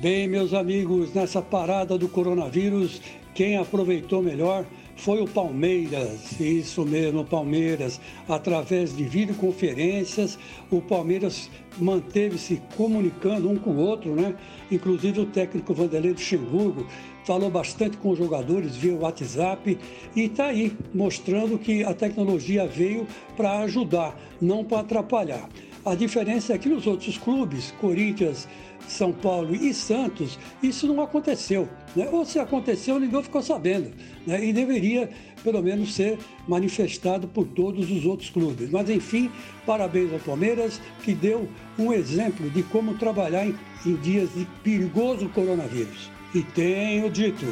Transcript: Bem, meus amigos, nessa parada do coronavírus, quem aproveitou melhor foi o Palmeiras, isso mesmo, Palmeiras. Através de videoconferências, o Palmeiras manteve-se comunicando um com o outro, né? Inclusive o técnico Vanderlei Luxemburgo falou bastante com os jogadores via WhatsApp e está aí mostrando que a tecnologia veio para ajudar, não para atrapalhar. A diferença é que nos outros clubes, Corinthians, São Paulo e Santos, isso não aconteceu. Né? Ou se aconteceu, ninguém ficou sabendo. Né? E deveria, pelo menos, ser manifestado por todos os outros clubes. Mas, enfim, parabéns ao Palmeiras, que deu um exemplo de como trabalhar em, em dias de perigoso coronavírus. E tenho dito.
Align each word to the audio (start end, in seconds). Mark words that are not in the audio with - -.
Bem, 0.00 0.26
meus 0.26 0.54
amigos, 0.54 1.12
nessa 1.12 1.42
parada 1.42 1.98
do 1.98 2.08
coronavírus, 2.08 3.02
quem 3.34 3.58
aproveitou 3.58 4.22
melhor 4.22 4.64
foi 4.96 5.20
o 5.20 5.28
Palmeiras, 5.28 6.40
isso 6.40 6.86
mesmo, 6.86 7.22
Palmeiras. 7.22 8.00
Através 8.26 8.96
de 8.96 9.04
videoconferências, 9.04 10.38
o 10.70 10.80
Palmeiras 10.80 11.50
manteve-se 11.78 12.62
comunicando 12.78 13.50
um 13.50 13.56
com 13.56 13.72
o 13.72 13.76
outro, 13.76 14.14
né? 14.14 14.34
Inclusive 14.72 15.20
o 15.20 15.26
técnico 15.26 15.74
Vanderlei 15.74 16.12
Luxemburgo 16.12 16.86
falou 17.26 17.50
bastante 17.50 17.98
com 17.98 18.08
os 18.08 18.18
jogadores 18.18 18.76
via 18.76 18.94
WhatsApp 18.94 19.78
e 20.16 20.20
está 20.22 20.46
aí 20.46 20.72
mostrando 20.94 21.58
que 21.58 21.84
a 21.84 21.92
tecnologia 21.92 22.66
veio 22.66 23.06
para 23.36 23.58
ajudar, 23.60 24.18
não 24.40 24.64
para 24.64 24.80
atrapalhar. 24.80 25.46
A 25.84 25.94
diferença 25.94 26.52
é 26.52 26.58
que 26.58 26.68
nos 26.68 26.86
outros 26.86 27.16
clubes, 27.16 27.72
Corinthians, 27.80 28.46
São 28.86 29.12
Paulo 29.12 29.54
e 29.54 29.72
Santos, 29.72 30.38
isso 30.62 30.86
não 30.86 31.02
aconteceu. 31.02 31.68
Né? 31.96 32.06
Ou 32.12 32.24
se 32.24 32.38
aconteceu, 32.38 33.00
ninguém 33.00 33.22
ficou 33.22 33.40
sabendo. 33.40 33.90
Né? 34.26 34.44
E 34.44 34.52
deveria, 34.52 35.08
pelo 35.42 35.62
menos, 35.62 35.94
ser 35.94 36.18
manifestado 36.46 37.26
por 37.26 37.46
todos 37.46 37.90
os 37.90 38.04
outros 38.04 38.28
clubes. 38.28 38.70
Mas, 38.70 38.90
enfim, 38.90 39.30
parabéns 39.64 40.12
ao 40.12 40.18
Palmeiras, 40.18 40.80
que 41.02 41.14
deu 41.14 41.48
um 41.78 41.92
exemplo 41.92 42.50
de 42.50 42.62
como 42.64 42.98
trabalhar 42.98 43.46
em, 43.46 43.54
em 43.86 43.94
dias 43.96 44.28
de 44.34 44.46
perigoso 44.62 45.30
coronavírus. 45.30 46.10
E 46.34 46.42
tenho 46.42 47.10
dito. 47.10 47.46